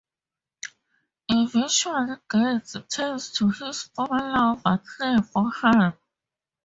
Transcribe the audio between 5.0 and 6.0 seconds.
for help.